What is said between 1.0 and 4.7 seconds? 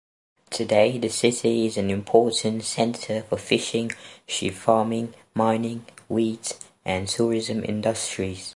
city is an important center for fishing, sheep